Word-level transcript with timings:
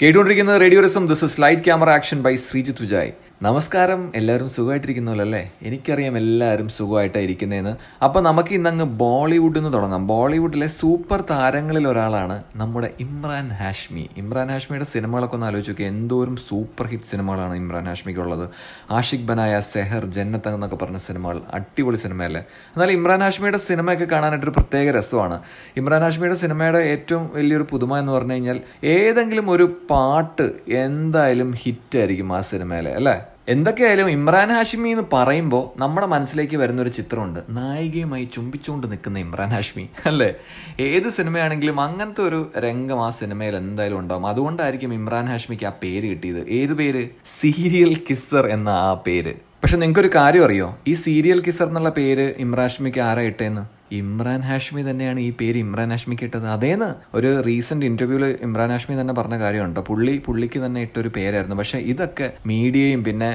കേട്ടുകൊണ്ടിരിക്കുന്നത് 0.00 0.58
radio 0.62 0.80
Rasam 0.84 1.04
this 1.10 1.24
is 1.28 1.38
light 1.42 1.62
camera 1.66 1.90
action 1.98 2.18
by 2.24 2.32
Sreejith 2.46 2.80
Vijay. 2.84 3.10
നമസ്കാരം. 3.42 4.12
എല്ലാവരും 4.14 4.48
സുഖമായിട്ടിരിക്കുന്നല്ലോ 4.48 5.24
അല്ലേ? 5.24 5.52
എനിക്കറിയാം 5.62 6.16
എല്ലാവരും 6.16 6.68
സുഖമായിട്ടാണ് 6.68 7.24
ഇരിക്കുന്നതെന്ന് 7.24 8.04
അപ്പോൾ 8.04 8.20
നമുക്ക് 8.20 8.52
ഇന്നങ്ങ് 8.54 8.84
ബോളിവുഡിൽ 8.84 9.58
നിന്ന് 9.58 9.72
തുടങ്ങാം. 9.72 10.06
ബോളിവുഡിലെ 10.06 10.66
സൂപ്പർ 10.66 11.24
താരങ്ങളിൽ 11.30 11.88
ഒരാളാണ് 11.88 12.42
നമ്മുടെ 12.56 12.90
ഇമ്രാൻ 13.00 13.48
ഹാഷ്മി. 13.48 14.08
ഇമ്രാൻ 14.16 14.50
ഹാഷ്മിയുടെ 14.50 14.84
സിനിമകളൊക്കെ 14.84 15.34
ഒന്ന് 15.34 15.46
ആലോചിച്ച് 15.46 15.70
നോക്കി 15.70 15.82
എന്തോരം 15.82 16.36
സൂപ്പർ 16.36 16.86
ഹിറ്റ് 16.86 17.04
സിനിമകളാണ് 17.04 17.54
ഇമ്രാൻ 17.54 17.84
ഹാഷ്മിക്കുള്ളത്. 17.84 18.48
ആഷിഖ് 18.90 19.24
ബനായ 19.24 19.60
സെഹർ 19.60 20.04
ജന്നത്ത് 20.04 20.48
എന്നൊക്കെ 20.48 20.76
പറഞ്ഞ 20.76 20.96
സിനിമകൾ. 20.96 21.40
അടിപൊളി 21.54 21.96
സിനിമയല്ലേ? 21.96 22.40
എന്നാൽ 22.74 22.90
ഇമ്രാൻ 22.90 23.20
ഹാഷ്മിയുടെ 23.20 23.58
സിനിമയൊക്കെ 23.58 24.04
കാണാനായിട്ടൊരു 24.04 24.50
പ്രത്യേക 24.50 24.90
രസമാണ്. 24.90 25.42
ഇമ്രാൻ 25.76 26.02
ഹാഷ്മിയുടെ 26.02 26.34
സിനിമയുടെ 26.34 26.78
ഏറ്റവും 26.78 27.30
വലിയൊരു 27.34 27.66
പുതുമ 27.70 27.98
എന്ന് 27.98 28.12
പറഞ്ഞു 28.12 28.32
കഴിഞ്ഞാൽ 28.32 28.60
ഏതെങ്കിലും 28.84 29.50
ഒരു 29.50 29.76
പാട്ട് 29.90 30.52
എന്തായാലും 30.68 31.52
ഹിറ്റായിരിക്കും 31.52 32.36
ആ 32.36 32.40
സിനിമയിലെ 32.40 32.94
അല്ലേ? 32.94 33.25
എന്തൊക്കെയായാലും 33.48 34.10
ഇമ്രാൻ 34.10 34.48
ഹാഷ്മി 34.48 34.88
എന്ന് 34.88 35.02
പറയുമ്പോൾ 35.12 35.80
നമ്മുടെ 35.80 36.06
മനസ്സിലേക്ക് 36.06 36.56
വരുന്ന 36.56 36.82
ഒരു 36.82 36.88
ചിത്രമുണ്ട്. 36.88 37.40
നായികയുമായി 37.50 38.28
ചുംബിച്ചുകൊണ്ട് 38.32 38.90
നിൽക്കുന്ന 38.90 39.18
ഇമ്രാൻ 39.18 39.48
ഹാഷ്മി 39.48 39.88
അല്ലേ? 40.06 40.34
ഏത് 40.80 41.10
സിനിമയാണെങ്കിലും 41.10 41.80
അങ്ങനത്തെ 41.80 42.20
ഒരു 42.20 42.52
രംഗം 42.58 43.06
ആ 43.06 43.10
സിനിമയിൽ 43.10 43.56
എന്തായാലും 43.56 43.98
ഉണ്ടാവും. 43.98 44.26
അതുകൊണ്ടായിരിക്കും 44.26 44.94
ഇമ്രാൻ 44.94 45.24
ഹാഷ്മിക്ക് 45.26 45.66
ആ 45.66 45.72
പേര് 45.82 46.06
കിട്ടിയത്. 46.06 46.48
ഏത് 46.48 46.74
പേര്? 46.74 47.08
സീരിയൽ 47.26 47.94
കിസ്സർ 48.10 48.46
എന്ന 48.46 48.68
ആ 48.68 48.94
പേര്. 48.94 49.34
പക്ഷെ 49.34 49.76
നിങ്ങൾക്കൊരു 49.76 50.10
കാര്യം 50.14 50.44
അറിയോ? 50.44 50.78
ഈ 50.88 50.94
സീരിയൽ 50.94 51.40
കിസർ 51.40 51.66
എന്നുള്ള 51.66 51.90
പേര് 51.90 52.34
ഇമ്രാൻ 52.38 52.68
ഹാഷ്മിക്ക് 52.68 52.98
ആരാ 52.98 53.22
ഇട്ടേന്ന്? 53.22 53.75
ഇമ്രാൻ 54.00 54.40
ഹാഷ്മി 54.48 54.82
തന്നെയാണ് 54.90 55.20
ഈ 55.20 55.30
പേര് 55.40 55.58
ഇമ്രാൻ 55.58 55.90
ഹാഷ്മിക്ക് 55.94 56.24
ഇട്ടത്. 56.28 56.46
അതേന്ന് 56.54 56.88
ഒരു 57.16 57.30
റീസെന്റ് 57.48 57.86
ഇന്റർവ്യൂവിൽ 57.90 58.24
ഇമ്രാൻ 58.46 58.70
ഹാഷ്മി 58.74 58.94
തന്നെ 59.00 59.14
പറഞ്ഞ 59.18 59.38
കാര്യമുണ്ട്. 59.38 59.80
പുള്ളി 59.88 60.14
പുള്ളിക്ക് 60.26 60.60
തന്നെ 60.64 60.80
ഇട്ടൊരു 60.86 61.10
പേരായിരുന്നു. 61.16 61.56
പക്ഷെ 61.56 61.78
ഇതൊക്കെ 61.92 62.28
മീഡിയയും 62.52 63.04
പിന്നെ 63.08 63.30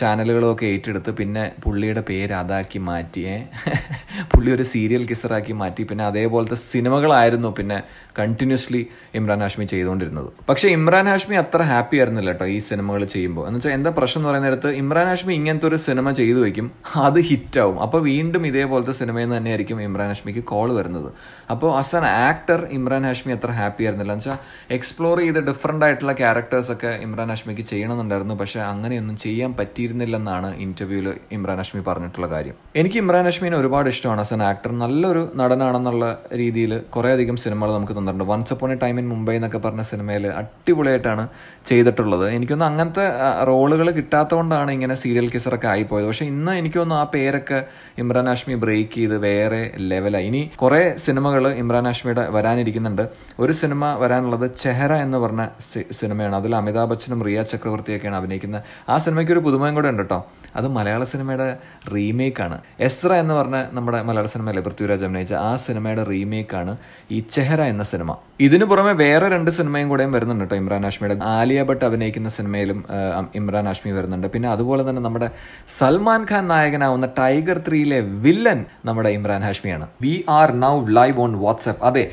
ചാനലുകളും 0.00 0.48
ഒക്കെ 0.52 0.66
ഏറ്റെടുത്ത് 0.66 1.12
പിന്നെ 1.20 1.44
പുള്ളിയുടെ 1.64 2.04
പേര് 2.10 2.34
അതാക്കി 2.42 2.80
മാറ്റിയേ 2.88 3.36
പുള്ളി 4.32 4.50
ഒരു 4.56 4.64
സീരിയൽ 4.72 5.02
കിസറാക്കി 5.10 5.54
മാറ്റി. 5.60 5.82
പിന്നെ 5.90 6.04
അതേപോലത്തെ 6.04 6.56
സിനിമകളായിരുന്നു 6.72 7.48
പിന്നെ 7.58 7.78
കണ്ടിന്യൂസ്ലി 8.18 8.82
ഇമ്രാൻ 9.18 9.40
ഹാഷ്മി 9.44 9.64
ചെയ്തുകൊണ്ടിരുന്നത്. 9.64 10.28
പക്ഷെ 10.48 10.68
ഇമ്രാൻ 10.68 11.06
ഹാഷ്മി 11.12 11.36
അത്ര 11.42 11.62
ഹാപ്പി 11.70 11.96
ആയിരുന്നില്ല 11.96 12.32
കേട്ടോ 12.32 12.46
ഈ 12.46 12.58
സിനിമകൾ 12.70 13.02
ചെയ്യുമ്പോൾ. 13.04 13.44
എന്ന് 13.46 13.58
വെച്ചാൽ 13.58 13.74
എന്താ 13.78 13.90
പ്രശ്നം 13.98 14.20
എന്ന് 14.20 14.30
പറയുന്ന 14.30 14.48
നേരത്ത് 14.48 14.70
ഇമ്രാൻ 14.82 15.06
ഹാഷ്മി 15.12 15.32
ഇങ്ങനത്തെ 15.38 15.66
ഒരു 15.70 15.78
സിനിമ 15.86 16.10
ചെയ്തു 16.20 16.40
വെക്കും 16.44 16.68
അത് 17.06 17.20
ഹിറ്റാവും 17.30 17.78
അപ്പോൾ 17.86 18.02
വീണ്ടും 18.10 18.46
ഇതേപോലത്തെ 18.50 18.94
സിനിമയിൽ 19.00 19.30
തന്നെയായിരിക്കും 19.36 19.71
ഇമ്രാൻ 19.80 20.08
ഹാഷ്മിക്ക് 20.08 20.44
കോൾ 20.44 20.72
വരുന്നത്. 20.72 21.12
അപ്പോൾ 21.50 21.78
as 21.78 21.96
an 21.96 22.06
actor 22.06 22.66
Imran 22.70 23.04
Hashmi 23.06 23.32
അത്ര 23.32 23.50
ഹാപ്പി 23.50 23.84
ആയിരുന്നില്ല. 23.84 24.12
എന്ന് 24.12 24.30
വെച്ചാൽ 24.30 24.74
എക്സ്പ്ലോർ 24.74 25.18
ചെയ്ത് 25.18 25.40
ഡിഫറെന്റ് 25.40 25.84
ആയിട്ടുള്ള 25.84 26.12
ക്യാരക്ടേഴ്സൊക്കെ 26.12 26.92
ഇമ്രാൻ 27.06 27.28
ഹാഷ്മിക്ക് 27.28 27.62
ചെയ്യണമെന്നുണ്ടായിരുന്നു. 27.62 28.34
പക്ഷെ 28.34 28.60
അങ്ങനെയൊന്നും 28.60 29.16
ചെയ്യാൻ 29.16 29.52
പറ്റിയിരുന്നില്ലെന്നാണ് 29.60 30.56
ഇന്റർവ്യൂവിൽ 30.66 31.14
ഇമ്രാൻ 31.38 31.56
ഹാഷ്മി 31.62 31.82
പറഞ്ഞിട്ടുള്ള 31.88 32.28
കാര്യം. 32.34 32.54
എനിക്ക് 32.76 32.98
ഇമ്രാൻ 33.02 33.24
ഹാഷ്മിനെ 33.24 33.56
ഒരുപാട് 33.56 33.88
ഇഷ്ടമാണ്. 33.88 34.20
ആസ് 34.20 34.34
ആൻ 34.34 34.42
ആക്ടർ 34.42 34.72
നല്ലൊരു 34.84 35.30
നടനാണെന്നുള്ള 35.34 36.18
രീതിയിൽ 36.42 36.72
കുറേയധികം 36.96 37.36
സിനിമകൾ 37.36 37.72
നമുക്ക് 37.72 37.92
തന്നിട്ടുണ്ട്. 37.92 38.24
Once 38.32 38.52
upon 38.52 38.72
a 38.72 38.78
time 38.84 38.98
in 38.98 39.08
Mumbai 39.08 39.36
എന്നൊക്കെ 39.36 39.58
പറഞ്ഞ 39.58 39.82
സിനിമയിൽ 39.82 40.26
അടിപൊളിയായിട്ടാണ് 40.40 41.24
ചെയ്തിട്ടുള്ളത്. 41.70 42.26
എനിക്കൊന്നും 42.36 42.66
അങ്ങനത്തെ 42.66 43.04
റോളുകൾ 43.50 43.90
കിട്ടാത്തതുകൊണ്ടാണ് 43.90 44.70
ഇങ്ങനെ 44.70 44.94
സീരിയൽ 44.94 45.28
കിസറൊക്കെ 45.30 45.68
ആയിപ്പോയത്. 45.68 46.06
പക്ഷേ 46.06 46.26
ഇന്ന് 46.26 46.52
എനിക്കൊന്നും 46.52 46.96
ആ 46.96 47.04
പേരൊക്കെ 47.14 47.64
ഇമ്രാൻ 47.98 48.26
ഹാഷ്മി 48.28 48.54
ബ്രേക്ക് 48.54 48.94
ചെയ്ത് 48.94 49.16
വേറെ 49.18 49.61
ലെവലായി 49.90 50.26
ഇനി 50.30 50.42
കുറേ 50.62 50.80
സിനിമകൾ 51.04 51.44
ഇമ്രാൻ 51.62 51.86
ഹാഷ്മിയുടെ 51.90 52.24
വരാനിരിക്കുന്നുണ്ട്. 52.36 53.04
ഒരു 53.44 53.52
സിനിമ 53.60 53.92
വരാനുള്ളത് 54.02 54.46
ചെഹറ 54.62 54.92
എന്ന് 55.06 55.18
പറഞ്ഞ 55.24 55.42
സിനിമയാണ്. 56.00 56.36
അതിൽ 56.40 56.52
അമിതാഭ് 56.60 56.90
ബച്ചനും 56.90 57.22
റിയ 57.28 57.42
ചക്രവർത്തിയൊക്കെയാണ് 57.52 58.18
അഭിനയിക്കുന്നത്. 58.20 58.62
ആ 58.88 58.96
സിനിമയ്ക്ക് 59.04 59.32
ഒരു 59.36 59.42
പുതുമയും 59.46 59.74
കൂടെ 59.74 59.88
ഉണ്ട് 59.92 60.02
കേട്ടോ. 60.02 60.20
അത് 60.56 60.68
മലയാള 60.78 61.02
സിനിമയുടെ 61.12 61.48
റീമേക്കാണ്. 61.94 62.58
എസ്ര 62.88 63.12
എന്ന് 63.22 63.34
പറഞ്ഞ 63.40 63.58
നമ്മുടെ 63.78 64.00
മലയാള 64.08 64.26
സിനിമയിലെ 64.34 64.62
പൃഥ്വിരാജ് 64.68 65.04
അഭിനയിച്ച 65.08 65.34
ആ 65.48 65.52
സിനിമയുടെ 65.66 66.04
റീമേക്കാണ് 66.12 66.74
ഈ 67.10 67.20
ചെഹറ 67.36 67.60
എന്ന 67.72 67.84
സിനിമ. 67.92 68.10
ഇതിനു 68.46 68.64
പുറമെ 68.70 68.92
വേറെ 69.04 69.26
രണ്ട് 69.32 69.50
സിനിമയും 69.56 69.88
കൂടെയും 69.88 70.12
വരുന്നുണ്ട് 70.12 70.44
കേട്ടോ 70.44 70.56
ഇമ്രാൻ 70.62 70.82
ഹാഷ്മിയുടെ. 70.86 71.16
ആലിയ 71.24 71.62
ഭട്ട് 71.68 71.84
അഭിനയിക്കുന്ന 71.88 72.28
സിനിമയിലും 72.36 72.78
ഇമ്രാൻ 73.34 73.64
ഹാഷ്മി 73.70 73.90
വരുന്നുണ്ട്. 73.98 74.26
പിന്നെ 74.34 74.48
അതുപോലെ 74.54 74.82
തന്നെ 74.88 75.02
നമ്മുടെ 75.02 75.28
സൽമാൻ 75.78 76.22
ഖാൻ 76.30 76.44
നായകനാവുന്ന 76.52 77.06
ടൈഗർ 77.18 77.58
ത്രീയിലെ 77.68 78.00
വില്ലൻ 78.24 78.60
നമ്മുടെ 78.88 79.10
Imran 79.18 79.42
ഹാഷ്മിയാണ് 79.52 79.86
we 80.02 80.12
are 80.28 80.50
now 80.64 80.74
live 80.98 81.16
on 81.20 81.32
WhatsApp 81.44 81.82
അതെ 81.84 82.04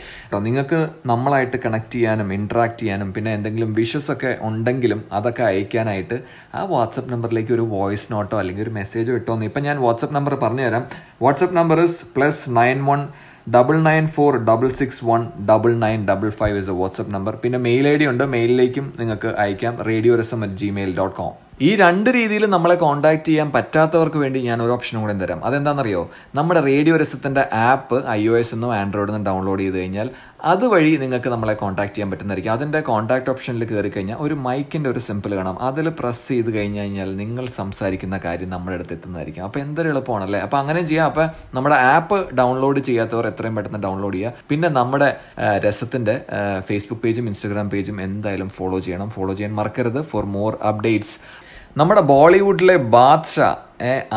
നിങ്ങൾക്ക് 0.48 0.80
നമ്മളായിട്ട് 1.06 1.58
കണക്ട് 1.66 1.94
ചെയ്യാനും 1.94 2.28
ഇന്ററാക്ട് 2.34 2.80
ചെയ്യാനും 2.82 3.10
പിന്നെ 3.14 3.32
എന്തെങ്കിലും 3.38 3.70
വിഷസ് 3.80 4.10
ഒക്കെ 4.12 4.32
ഉണ്ടെങ്കിലും 4.42 5.02
അതൊക്കെ 5.14 5.44
അയക്കാനായിട്ട് 5.44 6.18
ആ 6.56 6.64
വാട്സപ്പ് 6.74 7.12
നമ്പറിലേക്ക് 7.14 7.54
ഒരു 7.58 7.66
വോയിസ് 7.76 8.08
നോട്ടോ 8.14 8.36
അല്ലെങ്കിൽ 8.40 8.64
ഒരു 8.64 8.74
മെസ്സേജോ 8.80 9.14
ഇട്ടോന്ന്. 9.14 9.46
ഇപ്പം 9.46 9.64
ഞാൻ 9.70 9.78
വാട്സപ്പ് 9.86 10.16
നമ്പർ 10.16 10.36
പറഞ്ഞുതരാം. 10.44 10.86
WhatsApp 11.22 11.56
number 11.56 11.80
is 11.88 12.00
plus 12.18 12.44
nine 12.60 12.80
one 12.92 13.02
double 13.56 13.84
nine 13.84 14.08
four 14.08 14.46
double 14.46 14.70
six 14.70 15.06
one 15.06 15.28
double 15.50 15.80
nine 15.80 16.08
double 16.08 16.30
five 16.30 16.58
is 16.58 16.70
a 16.70 16.74
WhatsApp 16.74 17.14
number 17.14 17.36
പിന്നെ 17.36 17.60
മെയിൽ 17.60 17.88
ഐ 17.88 17.96
ഡി 17.96 18.06
ഉണ്ട്. 18.06 18.24
മെയിലിലേക്കും 18.24 18.94
നിങ്ങൾക്ക് 19.00 19.28
അയക്കാം. 19.28 19.82
റേഡിയോ 19.82 20.20
രസം 20.20 20.44
അറ്റ് 20.44 20.54
ജിമെയിൽ 20.54 20.98
ഡോട്ട് 20.98 21.18
കോം 21.18 21.50
ഈ 21.62 21.76
രണ്ട് 21.76 22.10
രീതിയിൽ 22.10 22.46
നമ്മളെ 22.46 22.76
കോൺടാക്ട് 22.76 23.26
ചെയ്യാൻ 23.26 23.52
പറ്റാത്തവർക്ക് 23.52 24.18
വേണ്ടി 24.18 24.40
ഞാൻ 24.40 24.64
ഒരു 24.64 24.72
ഓപ്ഷനും 24.72 25.02
കൂടെ 25.02 25.14
തരാം. 25.14 25.46
അതെന്താണെന്നറിയോ? 25.46 26.10
നമ്മുടെ 26.36 26.60
റേഡിയോ 26.60 26.98
രസത്തിന്റെ 26.98 27.48
ആപ്പ് 27.54 28.08
ഐ 28.10 28.28
ഒ 28.28 28.38
എസ് 28.38 28.54
എന്നോ 28.56 28.74
ആൻഡ്രോയിഡിൽ 28.74 29.14
നിന്ന് 29.14 29.26
ഡൗൺലോഡ് 29.26 29.60
ചെയ്ത് 29.60 29.78
കഴിഞ്ഞാൽ 29.78 30.10
അതുവഴി 30.44 30.96
നിങ്ങൾക്ക് 30.96 31.30
നമ്മളെ 31.30 31.54
കോൺടാക്ട് 31.54 31.94
ചെയ്യാൻ 31.94 32.12
പറ്റുന്നതായിരിക്കും. 32.12 32.52
അതിന്റെ 32.52 32.80
കോൺടാക്ട് 32.80 33.30
ഓപ്ഷനിൽ 33.30 33.64
കയറി 33.64 33.90
കഴിഞ്ഞാൽ 33.90 34.18
ഒരു 34.20 34.34
മൈക്കിന്റെ 34.34 34.90
ഒരു 34.90 35.00
സിമ്പിൾ 35.00 35.36
കാണാം. 35.36 35.62
അതിൽ 35.62 35.90
പ്രസ് 36.00 36.28
ചെയ്ത് 36.28 36.54
കഴിഞ്ഞ് 36.54 36.80
കഴിഞ്ഞാൽ 36.80 37.16
നിങ്ങൾ 37.16 37.48
സംസാരിക്കുന്ന 37.48 38.20
കാര്യം 38.26 38.50
നമ്മുടെ 38.50 38.76
അടുത്ത് 38.76 38.94
എത്തുന്നതായിരിക്കും. 38.94 39.44
അപ്പോൾ 39.44 39.60
എന്തൊരു 39.60 39.90
എളുപ്പമാണല്ലേ? 39.90 40.40
അപ്പോൾ 40.40 40.58
അങ്ങനെ 40.58 40.86
ചെയ്യാം. 40.86 41.06
അപ്പോൾ 41.06 41.28
നമ്മുടെ 41.54 41.76
ആപ്പ് 41.76 42.34
ഡൗൺലോഡ് 42.36 42.80
ചെയ്യാത്തവർ 42.80 43.28
എത്രയും 43.40 43.58
പെട്ടെന്ന് 43.58 43.82
ഡൗൺലോഡ് 43.84 44.16
ചെയ്യുക. 44.16 44.48
പിന്നെ 44.50 44.70
നമ്മുടെ 44.80 45.10
രസത്തിന്റെ 45.66 46.16
ഫേസ്ബുക്ക് 46.68 47.04
പേജും 47.04 47.26
ഇൻസ്റ്റാഗ്രാം 47.32 47.68
പേജും 47.74 47.98
എന്തായാലും 48.08 48.50
ഫോളോ 48.58 48.78
ചെയ്യണം. 48.86 49.10
ഫോളോ 49.16 49.34
ചെയ്യാൻ 49.34 49.54
മറക്കരുത്. 49.60 50.02
ഫോർ 50.12 50.26
മോർ 50.38 50.52
അപ്ഡേറ്റ്സ് 50.70 51.16
നമ്മുടെ 51.80 52.02
ബോളിവുഡിലെ 52.12 52.76
ബാദ്ഷാ 52.96 53.50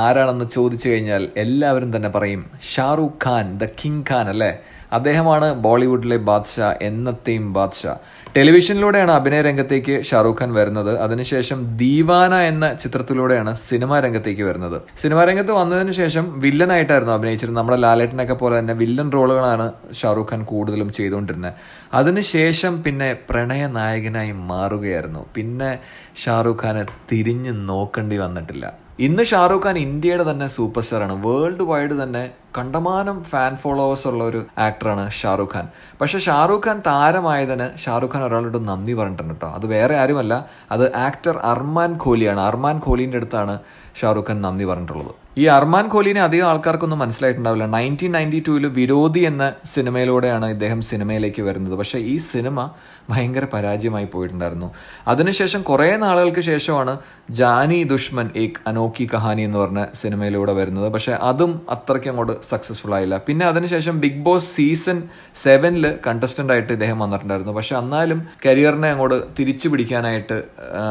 ആരാണെന്ന് 0.04 0.46
ചോദിച്ചു 0.54 0.86
കഴിഞ്ഞാൽ 0.88 1.22
എല്ലാവരും 1.42 1.90
തന്നെ 1.96 2.10
പറയും 2.16 2.42
ഷാറൂഖ് 2.74 3.18
ഖാൻ 3.24 3.46
ദ 3.62 3.68
കിങ് 3.80 4.04
ഖാൻ 4.10 4.26
അല്ലേ? 4.32 4.52
അദ്ദേഹമാണ് 4.92 5.54
ബോളിവുഡിലെ 5.54 6.16
ബാദ്ഷാ 6.16 6.74
എന്നത്തെയും 6.82 7.52
ബാദ്ഷാ. 7.52 7.96
ടെലിവിഷനിലൂടെയാണ് 8.36 9.10
അഭിനയ 9.10 9.42
രംഗത്തേക്ക് 9.42 10.04
ഷാറൂഖ് 10.04 10.36
ഖാൻ 10.40 10.54
വരുന്നത്. 10.54 10.98
അതിനുശേഷം 10.98 11.76
ദീവാന 11.76 12.34
എന്ന 12.34 12.74
ചിത്രത്തിലൂടെയാണ് 12.74 13.54
സിനിമാ 13.54 14.00
രംഗത്തേക്ക് 14.00 14.42
വരുന്നത്. 14.42 14.82
സിനിമാ 15.00 15.24
രംഗത്ത് 15.24 15.52
വന്നതിന് 15.52 15.92
ശേഷം 15.92 16.40
വില്ലനായിട്ടായിരുന്നു 16.40 17.14
അഭിനയിച്ചിരുന്നത്. 17.14 17.60
നമ്മുടെ 17.60 17.80
ലാലേട്ടനൊക്കെ 17.80 18.34
പോലെ 18.34 18.58
തന്നെ 18.58 18.74
വില്ലൻ 18.74 19.12
റോളുകളാണ് 19.12 19.72
ഷാറൂഖ് 19.92 20.28
ഖാൻ 20.32 20.44
കൂടുതലും 20.44 20.92
ചെയ്തുകൊണ്ടിരുന്നത്. 20.92 21.52
അതിനുശേഷം 21.94 22.82
പിന്നെ 22.82 23.16
പ്രണയ 23.30 23.66
നായകനായി 23.66 24.32
മാറുകയായിരുന്നു. 24.32 25.26
പിന്നെ 25.34 25.78
ഷാറൂഖ് 26.24 26.64
ഖാനെ 26.64 26.86
തിരിഞ്ഞു 27.12 27.52
നോക്കേണ്ടി 27.52 28.16
വന്നിട്ടില്ല. 28.16 28.72
ഇന്ന് 28.98 29.22
ഷാറൂഖ് 29.22 29.66
ഖാൻ 29.66 29.78
ഇന്ത്യയുടെ 29.78 30.30
തന്നെ 30.30 30.46
സൂപ്പർ 30.46 30.82
സ്റ്റാറാണ് 30.82 31.26
വേൾഡ് 31.26 31.62
വൈഡ് 31.62 32.02
തന്നെ 32.02 32.30
കണ്ടമാനം 32.58 33.24
ഫാൻ 33.24 33.56
ഫോളോവേഴ്സ് 33.56 34.08
ഉള്ള 34.08 34.24
ഒരു 34.24 34.44
ആക്ടറാണ് 34.58 35.10
ഷാറൂഖ് 35.10 35.54
ഖാൻ. 35.54 35.68
പക്ഷെ 36.00 36.18
ഷാറൂഖ് 36.18 36.68
ഖാൻ 36.68 36.82
താരമായതിന് 36.86 37.78
ഷാറൂഖ് 37.78 38.12
ഖാൻ 38.12 38.24
ഒരാളോട് 38.24 38.68
നന്ദി 38.68 38.92
പറഞ്ഞിട്ടുണ്ട് 38.92 39.34
കേട്ടോ. 39.34 39.48
അത് 39.48 39.66
വേറെ 39.66 39.96
ആരുമല്ല 39.96 40.46
അത് 40.70 40.96
ആക്ടർ 40.96 41.38
അർമാൻ 41.38 41.94
കോഹ്ലിയാണ് 41.94 42.40
അർമാൻ 42.40 42.78
കോഹ്ലിന്റെ 42.78 43.16
അടുത്താണ് 43.16 43.58
ഷാറൂഖ് 44.00 44.26
ഖാൻ 44.28 44.42
നന്ദി 44.42 44.64
പറഞ്ഞിട്ടുള്ളത്. 44.64 45.10
ഈ 45.38 45.44
അർമാൻ 45.44 45.88
കോഹ്ലിനെ 45.88 46.22
അധികം 46.22 46.46
ആൾക്കാർക്കൊന്നും 46.46 46.98
മനസ്സിലായിട്ടുണ്ടാവില്ല. 46.98 47.66
നയന്റീൻ 47.66 48.12
നയന്റി 48.12 48.44
ടൂവിൽ 48.48 48.66
വിരോധി 48.66 49.20
എന്ന 49.20 49.52
സിനിമയിലൂടെയാണ് 49.64 50.46
ഇദ്ദേഹം 50.46 50.80
സിനിമയിലേക്ക് 50.80 51.42
വരുന്നത്. 51.42 51.74
പക്ഷേ 51.74 51.98
ഈ 51.98 52.18
സിനിമ 52.18 52.70
ഭയങ്കര 53.10 53.46
പരാജയമായി 53.52 54.04
പോയിട്ടുണ്ടായിരുന്നു. 54.04 54.70
അതിനുശേഷം 55.08 55.62
കുറേ 55.62 55.96
നാളുകൾക്ക് 55.96 56.40
ശേഷമാണ് 56.40 56.98
ജാനി 57.30 57.82
ദുഷ്മൻ 57.82 58.30
ഏക് 58.36 58.60
അനോക്കി 58.66 59.08
കഹാനി 59.14 59.42
എന്ന് 59.42 59.58
പറഞ്ഞ 59.58 59.86
സിനിമയിലൂടെ 59.94 60.52
വരുന്നത്. 60.52 60.92
പക്ഷേ 60.92 61.12
അതും 61.12 61.60
അത്രയ്ക്ക് 61.70 62.08
അങ്ങോട്ട് 62.08 62.41
സക്സസ്ഫുൾ 62.50 62.94
ആയില്ല. 62.94 63.16
പിന്നെ 63.28 63.46
അതിനുശേഷം 63.46 64.00
ബിഗ് 64.00 64.24
ബോസ് 64.26 64.56
സീസൺ 64.56 65.02
സെവനിൽ 65.44 65.98
കണ്ടസ്റ്റന്റ് 66.06 66.52
ആയിട്ട് 66.52 66.72
ഇദ്ദേഹം 66.72 66.98
വന്നിട്ടുണ്ടായിരുന്നു. 66.98 67.52
പക്ഷെ 67.52 67.76
എന്നാലും 67.76 68.28
കരിയറിനെ 68.46 68.90
അങ്ങോട്ട് 68.90 69.20
തിരിച്ചു 69.38 69.68
പിടിക്കാനായിട്ട് 69.68 70.42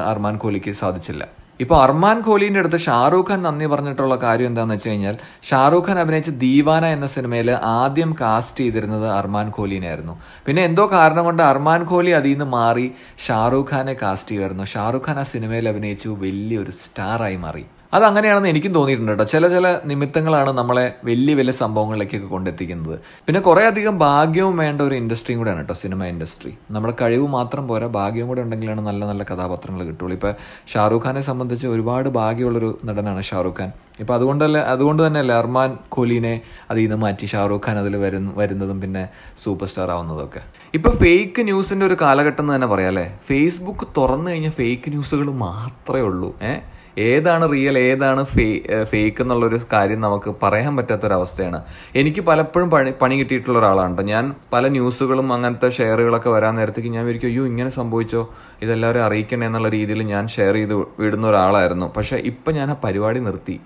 അർമാൻ 0.06 0.38
കോഹ്ലിക്ക് 0.38 0.71
സാധിച്ചില്ല. 0.71 1.24
ഇപ്പോൾ 1.63 1.83
അർമാൻ 1.83 2.21
കോഹ്ലിന്റെ 2.21 2.59
അടുത്ത് 2.59 2.77
ഷാറൂഖ് 2.77 3.31
ഖാൻ 3.31 3.44
നന്ദി 3.44 3.65
പറഞ്ഞിട്ടുള്ള 3.65 4.15
കാര്യം 4.24 4.48
എന്താണെന്ന് 4.48 4.75
വെച്ച് 4.75 4.89
കഴിഞ്ഞാൽ 4.89 5.15
ഷാറൂഖ് 5.50 5.88
ഖാൻ 5.88 6.00
അഭിനയിച്ച 6.00 6.30
ദീവാന 6.30 6.86
എന്ന 6.86 7.06
സിനിമയിൽ 7.06 7.51
ആദ്യം 7.51 8.15
കാസ്റ്റ് 8.21 8.63
ചെയ്തിരുന്നത് 8.63 9.07
അർമാൻ 9.09 9.50
കോഹ്ലിനായിരുന്നു 9.50 10.15
പിന്നെ 10.45 10.63
എന്തോ 10.63 10.86
കാരണം 10.94 11.24
കൊണ്ട് 11.24 11.44
അർമാൻ 11.44 11.83
കോഹ്ലി 11.83 12.09
അതിൽ 12.12 12.31
നിന്ന് 12.31 12.45
മാറി 12.45 12.92
ഷാറൂഖ് 13.25 13.69
ഖാനെ 13.74 13.95
കാസ്റ്റ് 14.01 14.30
ചെയ്യുമായിരുന്നു. 14.30 14.65
ഷാറൂഖ് 14.74 15.07
ഖാൻ 15.07 15.19
ആ 15.19 15.24
സിനിമയിൽ 15.24 15.69
അഭിനയിച്ചു 15.69 16.09
വലിയൊരു 16.09 16.71
സ്റ്റാറായി 16.71 17.36
മാറി. 17.36 17.65
അത് 17.93 18.03
അങ്ങനെയാണെന്ന് 18.07 18.49
എനിക്കും 18.49 18.73
തോന്നിയിട്ടുണ്ട് 18.75 19.11
കേട്ടോ 19.11 19.25
ചില 19.33 19.45
ചില 19.53 19.67
നിമിത്തങ്ങളാണ് 19.89 20.51
നമ്മളെ 20.59 20.83
വലിയ 21.09 21.33
വലിയ 21.39 21.53
സംഭവങ്ങളിലേക്കൊക്കെ 21.61 22.27
കൊണ്ടെത്തിക്കുന്നത്. 22.27 22.95
പിന്നെ 23.27 23.39
കുറേ 23.47 23.63
അധികം 23.71 23.95
ഭാഗ്യവും 23.99 24.57
വേണ്ട 24.57 24.81
ഒരു 24.81 24.95
ഇൻഡസ്ട്രിയും 25.01 25.39
കൂടെയാണ് 25.39 25.61
കേട്ടോ 25.63 25.75
സിനിമ 25.83 26.05
ഇൻഡസ്ട്രി. 26.13 26.51
നമ്മുടെ 26.71 26.93
കഴിവ് 27.01 27.27
മാത്രം 27.38 27.67
പോരാ 27.67 27.88
ഭാഗ്യവും 27.99 28.29
കൂടെ 28.31 28.41
ഉണ്ടെങ്കിലാണ് 28.41 28.81
നല്ല 28.81 29.01
നല്ല 29.05 29.23
കഥാപാത്രങ്ങൾ 29.31 29.83
കിട്ടുള്ളൂ. 29.89 30.13
ഇപ്പോൾ 30.19 30.33
ഷാറൂഖ് 30.73 31.05
ഖാനെ 31.07 31.21
സംബന്ധിച്ച് 31.29 31.67
ഒരുപാട് 31.67 32.09
ഭാഗ്യമുള്ളൊരു 32.21 32.71
നടനാണ് 32.89 33.23
ഷാറൂഖ് 33.31 33.57
ഖാൻ. 33.61 33.71
ഇപ്പൊ 33.99 34.13
അതുകൊണ്ടല്ലേ 34.13 34.61
അതുകൊണ്ട് 34.73 35.07
തന്നെ 35.07 35.19
അല്ലേ 35.19 35.35
അർമാൻ 35.35 35.71
കോഹ്ലിനെ 35.89 36.35
അതിൽ 36.71 36.81
നിന്ന് 36.81 36.95
മാറ്റി 36.95 37.25
ഷാറൂഖ് 37.25 37.65
ഖാൻ 37.67 37.77
അതിൽ 37.79 37.95
വരുന്ന 37.95 38.33
വരുന്നതും 38.38 38.81
പിന്നെ 38.81 39.03
സൂപ്പർ 39.43 39.67
സ്റ്റാർ 39.67 39.91
ആവുന്നതും 39.91 40.23
ഒക്കെ 40.25 40.41
ഇപ്പൊ 40.73 40.89
ഫേക്ക് 41.01 41.41
ന്യൂസിന്റെ 41.45 41.85
ഒരു 41.85 41.97
കാലഘട്ടം 42.01 42.43
എന്ന് 42.43 42.53
തന്നെ 42.55 42.67
പറയാം 42.67 42.88
അല്ലേ? 42.88 43.07
ഫേസ്ബുക്ക് 43.27 43.88
തുറന്നു 43.97 44.31
കഴിഞ്ഞാൽ 44.31 44.51
ഫേക്ക് 44.51 44.89
ന്യൂസുകൾ 44.89 45.29
മാത്രമേ 45.47 46.01
ഉള്ളൂ 46.01 46.29
ഏഹ് 46.41 46.61
ഏതാണ് 46.97 47.51
റിയൽ 47.51 47.79
ഏതാണ് 47.79 48.23
ഫേ 48.23 48.61
ഫേക്ക് 48.91 49.21
എന്നുള്ളൊരു 49.21 49.59
കാര്യം 49.73 50.01
നമുക്ക് 50.01 50.35
പറയാൻ 50.43 50.77
പറ്റാത്തൊരവസ്ഥയാണ്. 50.77 51.59
എനിക്ക് 51.95 52.21
പലപ്പോഴും 52.21 52.69
പണി 52.69 52.91
പണി 53.01 53.15
കിട്ടിയിട്ടുള്ള 53.19 53.59
ഒരാളാണ് 53.59 54.07
ഞാൻ 54.13 54.35
പല 54.53 54.67
ന്യൂസുകളും 54.67 55.33
അങ്ങനത്തെ 55.33 55.69
ഷെയറുകളൊക്കെ 55.69 56.29
വരാൻ 56.29 56.55
നേരത്തേക്ക് 56.55 56.89
ഞാൻ 56.89 57.05
വിചാരിക്കും 57.05 57.29
അയ്യോ 57.29 57.45
ഇങ്ങനെ 57.45 57.69
സംഭവിച്ചോ? 57.69 58.29
ഇതെല്ലാവരും 58.61 59.03
അറിയിക്കണേ 59.03 59.45
എന്നുള്ള 59.45 59.69
രീതിയിൽ 59.69 60.01
ഞാൻ 60.03 60.27
ഷെയർ 60.27 60.53
ചെയ്ത് 60.53 60.75
വിടുന്ന 60.99 61.27
ഒരാളായിരുന്നു. 61.27 61.93
പക്ഷെ 61.97 62.17
ഇപ്പം 62.31 62.55
ഞാൻ 62.55 62.71
ആ 62.71 62.77
പരിപാടി 62.83 63.19
നിർത്തി. 63.19 63.59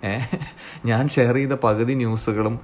ഞാൻ 0.86 1.10
ഷെയർ 1.10 1.36
ചെയ്ത 1.36 1.54
പകുതി 1.54 1.94
ന്യൂസുകളും 1.94 2.60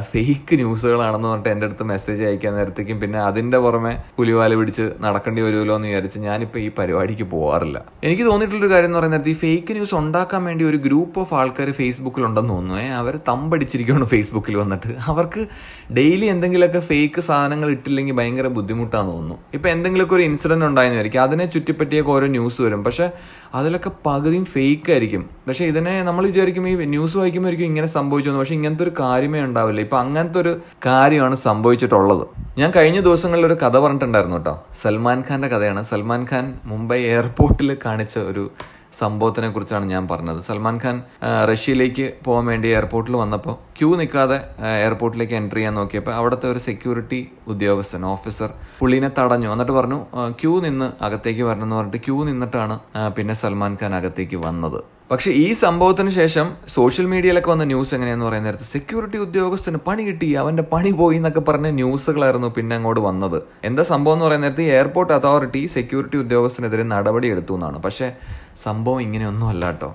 ഫേക്ക് 0.00 0.54
ന്യൂസുകളാണെന്ന് 0.56 1.28
പറഞ്ഞിട്ട് 1.28 1.48
എന്റെ 1.48 1.66
അടുത്ത് 1.66 1.82
മെസ്സേജ് 1.82 2.22
അയക്കാൻ 2.24 2.54
നേരത്തേക്കും 2.54 3.00
പിന്നെ 3.00 3.18
അതിന്റെ 3.18 3.58
പുറമെ 3.58 4.02
പുലിവാല 4.16 4.54
പിടിച്ച് 4.54 4.92
നടക്കേണ്ടി 5.00 5.42
വരുമല്ലോ 5.42 5.76
എന്ന് 5.76 5.88
വിചാരിച്ച് 5.88 6.18
ഞാനിപ്പോൾ 6.18 6.58
ഈ 6.58 6.70
പരിപാടിക്ക് 6.78 7.22
പോകാറില്ല 7.22 7.82
എനിക്ക് 8.02 8.22
തോന്നിയിട്ടുള്ളൊരു 8.22 8.72
കാര്യം 8.74 8.86
എന്ന് 8.86 8.98
പറയുന്നത് 8.98 9.28
ഈ 9.28 9.32
ഫേക്ക് 9.32 9.72
ന്യൂസ് 9.72 9.94
ഉണ്ടാക്കാൻ 9.98 10.44
വേണ്ടി 10.44 10.64
ഒരു 10.64 10.76
ഗ്രൂപ്പ് 10.76 11.20
ഓഫ് 11.20 11.34
ആൾക്കാർ 11.34 11.70
ഫേസ്ബുക്കിൽ 11.70 12.24
ഉണ്ടെന്ന് 12.24 12.50
തോന്നുന്നു 12.50 12.82
അവർ 12.82 13.18
തമ്പടിച്ചിരിക്കുകയാണ് 13.28 14.04
ഫേസ്ബുക്കിൽ 14.04 14.56
വന്നിട്ട്. 14.56 14.94
അവർക്ക് 15.06 15.46
ഡെയിലി 15.92 16.26
എന്തെങ്കിലുമൊക്കെ 16.26 16.78
ഫേക്ക് 16.78 17.20
സാധനങ്ങൾ 17.20 17.70
ഇട്ടില്ലെങ്കിൽ 17.70 18.14
ഭയങ്കര 18.14 18.46
ബുദ്ധിമുട്ടാന്ന് 18.46 19.12
തോന്നുന്നു. 19.12 19.36
ഇപ്പം 19.54 19.70
എന്തെങ്കിലുമൊക്കെ 19.70 20.14
ഒരു 20.14 20.22
ഇൻസിഡന്റ് 20.22 20.64
ഉണ്ടായിരുന്നായിരിക്കും. 20.64 21.22
അതിനെ 21.22 21.46
ചുറ്റിപ്പറ്റിയൊക്കെ 21.46 22.10
ഓരോ 22.10 22.26
ന്യൂസ് 22.26 22.62
വരും. 22.62 22.84
പക്ഷെ 22.84 23.10
അതിലൊക്കെ 23.54 23.90
പകുതിയും 24.06 24.44
ഫേക്ക് 24.44 24.90
ആയിരിക്കും. 24.90 25.30
പക്ഷെ 25.48 25.64
ഇതിനെ 25.64 26.02
നമ്മൾ 26.02 26.26
വിചാരിക്കും 26.26 26.68
ഈ 26.68 26.74
ന്യൂസ് 26.74 27.16
വായിക്കുമ്പോഴായിരിക്കും 27.16 27.66
ഇങ്ങനെ 27.66 27.86
സംഭവിച്ചു 27.86 28.30
പക്ഷേ 28.30 28.54
ഇങ്ങനത്തെ 28.54 28.82
ഒരു 28.82 28.92
കാര്യമേ 29.00 29.40
ഉണ്ടാവില്ല. 29.40 29.80
ഇപ്പൊ 29.80 29.98
അങ്ങനത്തെ 29.98 30.40
ഒരു 30.40 30.60
കാര്യമാണ് 30.86 31.36
സംഭവിച്ചിട്ടുള്ളത്. 31.36 32.26
ഞാൻ 32.58 32.70
കഴിഞ്ഞ 32.76 33.00
ദിവസങ്ങളിൽ 33.00 33.46
ഒരു 33.46 33.54
കഥ 33.54 33.78
പറഞ്ഞിട്ടുണ്ടായിരുന്നു 33.78 34.36
കേട്ടോ. 34.36 34.66
സൽമാൻ 34.82 35.24
ഖാന്റെ 35.30 35.48
കഥയാണ്. 35.48 35.82
സൽമാൻ 35.82 36.26
ഖാൻ 36.32 36.58
മുംബൈ 36.64 37.00
എയർപോർട്ടിൽ 37.00 37.76
കാണിച്ച 37.86 38.18
ഒരു 38.18 38.50
സംഭവത്തിനെ 39.00 39.48
കുറിച്ചാണ് 39.54 39.86
ഞാൻ 39.94 40.04
പറഞ്ഞത്. 40.08 40.40
സൽമാൻ 40.48 40.76
ഖാൻ 40.84 40.96
റഷ്യയിലേക്ക് 41.50 42.06
പോകാൻ 42.26 42.44
വേണ്ടി 42.52 42.68
എയർപോർട്ടിൽ 42.76 43.16
വന്നപ്പോൾ 43.22 43.54
ക്യൂ 43.78 43.90
നിൽക്കാതെ 44.00 44.38
എയർപോർട്ടിലേക്ക് 44.84 45.36
എൻട്രി 45.40 45.60
ചെയ്യാൻ 45.60 45.74
നോക്കിയപ്പോൾ 45.80 46.14
അവിടുത്തെ 46.18 46.46
ഒരു 46.52 46.62
സെക്യൂരിറ്റി 46.68 47.20
ഉദ്യോഗസ്ഥൻ 47.54 48.04
ഓഫീസർ 48.14 48.50
പുള്ളിനെ 48.80 49.10
തടഞ്ഞു. 49.18 49.48
എന്നിട്ട് 49.54 49.74
പറഞ്ഞു 49.78 49.98
ക്യൂ 50.42 50.52
നിന്ന് 50.66 50.88
അകത്തേക്ക് 51.08 51.42
വരണം 51.42 51.66
എന്ന് 51.68 51.76
പറഞ്ഞിട്ട് 51.76 52.04
ക്യൂ 52.06 52.18
നിന്നിട്ടാണ് 52.30 52.78
പിന്നെ 53.18 53.36
സൽമാൻ 53.42 53.74
ഖാൻ 53.82 53.94
അകത്തേക്ക് 54.00 54.40
വന്നത്. 54.46 54.80
പക്ഷെ 55.10 55.30
ഈ 55.42 55.52
സംഭവത്തിന് 55.60 56.10
ശേഷം 56.10 56.46
സോഷ്യൽ 56.74 57.06
മീഡിയയിലൊക്കെ 57.06 57.50
വന്ന 57.50 57.64
ന്യൂസ് 57.64 57.92
എങ്ങനെയാന്ന് 57.94 58.26
പറയുന്ന 58.26 58.48
നേരത്ത് 58.48 58.66
സെക്യൂരിറ്റി 58.72 59.18
ഉദ്യോഗസ്ഥന് 59.18 59.78
പണി 59.86 60.02
കിട്ടി 60.08 60.28
അവന്റെ 60.34 60.64
പണി 60.72 60.90
പോയി 60.90 61.16
എന്നൊക്കെ 61.16 61.40
പറഞ്ഞ 61.40 61.68
ന്യൂസുകളായിരുന്നു 61.78 62.48
പിന്നെ 62.56 62.74
അങ്ങോട്ട് 62.76 63.00
വന്നത്. 63.00 63.38
എന്താ 63.68 63.82
സംഭവം 63.92 64.16
എന്ന് 64.16 64.26
പറയുന്ന 64.26 64.46
നേരത്ത് 64.46 64.66
എയർപോർട്ട് 64.74 65.12
അതോറിറ്റി 65.12 65.62
സെക്യൂരിറ്റി 65.76 66.18
ഉദ്യോഗസ്ഥനെതിരെ 66.24 66.84
നടപടി 66.94 67.28
എടുത്തു 67.28 67.54
എന്നാണ്. 67.54 67.80
പക്ഷെ 67.86 68.08
സംഭവം 68.64 69.00
ഇങ്ങനെയൊന്നും 69.06 69.48
അല്ല 69.48 69.64
കേട്ടോ. 69.66 69.90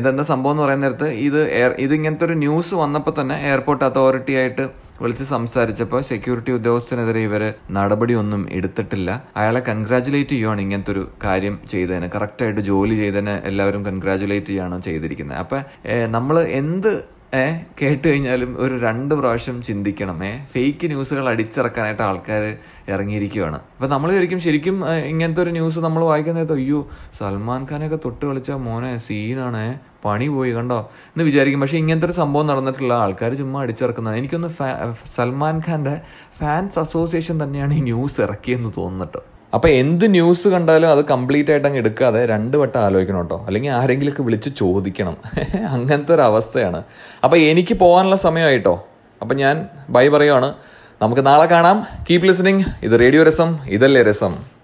ഇതെന്താ 0.00 0.26
സംഭവം 0.32 0.54
എന്ന് 0.54 0.64
പറയുന്ന 0.64 0.86
നേരത്ത് 0.86 1.08
ഇത് 1.28 1.40
എയർ 1.60 1.72
ഇത് 1.86 1.94
ഇങ്ങനത്തെ 1.94 2.26
ഒരു 2.28 2.36
ന്യൂസ് 2.44 2.74
വന്നപ്പോൾ 2.82 3.14
തന്നെ 3.20 3.38
എയർപോർട്ട് 3.50 3.84
അതോറിറ്റി 3.84 4.36
ആയിട്ട് 4.42 4.66
വിളിച്ച് 5.02 5.24
സംസാരിച്ചപ്പോൾ 5.24 6.00
സെക്യൂരിറ്റി 6.10 6.52
ഉദ്യോഗസ്ഥനെതിരെ 6.52 7.20
ഇവർ 7.28 7.42
നടപടിയൊന്നും 7.70 8.42
എടുത്തിട്ടില്ല. 8.52 9.10
അയാളെ 9.36 9.60
കൺഗ്രാചുലേറ്റ് 9.68 10.30
ചെയ്യുവാണ് 10.30 10.60
ഇങ്ങനത്തെ 10.60 10.92
ഒരു 10.92 11.04
കാര്യം 11.24 11.58
ചെയ്തതിന്. 11.72 12.08
കറക്റ്റായിട്ട് 12.14 12.60
ജോലി 12.60 12.94
ചെയ്തതിന് 12.94 13.36
എല്ലാവരും 13.50 13.84
കൺഗ്രാചുലേറ്റ് 13.84 14.46
ചെയ്യാണോ 14.46 14.78
ചെയ്തിരിക്കുന്നത്. 14.88 15.38
അപ്പൊ 15.38 15.60
നമ്മൾ 16.16 16.38
എന്ത് 16.62 16.92
ഏ 17.34 17.58
കേട്ട് 17.82 18.08
കഴിഞ്ഞാലും 18.08 18.56
ഒരു 18.58 18.80
രണ്ട് 18.80 19.14
പ്രാവശ്യം 19.14 19.62
ചിന്തിക്കണം 19.62 20.24
ഏ 20.24 20.44
ഫേക്ക് 20.44 20.86
ന്യൂസുകൾ 20.86 21.28
അടിച്ചിറക്കാനായിട്ട് 21.28 22.02
ആൾക്കാർ 22.02 22.56
ഇറങ്ങിയിരിക്കുകയാണ് 22.88 23.56
അപ്പൊ 23.56 23.88
നമ്മൾ 23.88 24.12
ശരിക്കും 24.12 24.40
ശരിക്കും 24.40 24.76
ഇങ്ങനത്തെ 24.90 25.42
ഒരു 25.42 25.50
ന്യൂസ് 25.50 25.78
നമ്മൾ 25.78 26.04
വായിക്കുന്ന 26.04 26.40
അയ്യോ 26.52 26.88
സൽമാൻ 27.18 27.66
ഖാനൊക്കെ 27.72 27.98
തൊട്ട് 28.04 28.26
കളിച്ച 28.26 28.50
മോനെ 28.50 28.96
സീനാണ്. 28.96 29.78
പണി 30.04 30.28
പോയി 30.28 30.52
കണ്ടോ? 30.52 30.90
എന്ന് 31.06 31.24
വിചാരിക്കും. 31.24 31.60
പക്ഷെ 31.60 31.78
ഇങ്ങനത്തെ 31.78 32.06
ഒരു 32.06 32.12
സംഭവം 32.12 32.46
നടന്നിട്ടുള്ള 32.46 32.94
ആൾക്കാർ 32.94 33.34
ചുമ്മാ 33.34 33.62
അടിച്ചിറക്കുന്നതാണ്. 33.62 34.18
എനിക്കൊന്ന് 34.18 34.48
സൽമാൻ 35.16 35.62
ഖാന്റെ 35.68 36.00
ഫാൻസ് 36.38 36.78
അസോസിയേഷൻ 36.78 37.44
തന്നെയാണ് 37.44 37.74
ഈ 37.74 37.80
ന്യൂസ് 37.80 38.20
ഇറക്കിയെന്ന് 38.20 38.72
തോന്നുന്നുട്ടോ. 38.76 39.22
അപ്പൊ 39.54 39.68
എന്ത് 39.68 40.10
ന്യൂസ് 40.10 40.48
കണ്ടാലും 40.48 40.88
അത് 40.88 41.04
കംപ്ലീറ്റ് 41.04 41.50
ആയിട്ട് 41.50 41.66
അങ്ങ് 41.66 41.78
എടുക്കാതെ 41.78 42.26
രണ്ട് 42.26 42.56
വട്ടം 42.56 42.80
ആലോചിക്കണം 42.80 43.18
കേട്ടോ. 43.18 43.44
അല്ലെങ്കിൽ 43.46 43.70
ആരെങ്കിലുമൊക്കെ 43.70 44.22
വിളിച്ച് 44.22 44.50
ചോദിക്കണം. 44.56 45.16
അങ്ങനത്തെ 45.68 46.14
ഒരു 46.14 46.22
അവസ്ഥയാണ്. 46.22 46.82
അപ്പൊ 47.24 47.36
എനിക്ക് 47.36 47.74
പോകാനുള്ള 47.74 48.16
സമയമായിട്ടോ. 48.16 48.88
അപ്പൊ 49.22 49.36
ഞാൻ 49.36 49.68
ബൈ 49.90 50.08
പറയുവാണ്. 50.08 50.54
നമുക്ക് 51.02 51.26
നാളെ 51.26 51.44
കാണാം. 51.44 51.86
കീപ് 52.10 52.26
ലിസണിങ് 52.26 52.64
ഇത് 52.82 53.00
റേഡിയോ 53.00 53.22
രസം 53.22 53.58
ഇതല്ലേ 53.66 54.02
രസം 54.02 54.57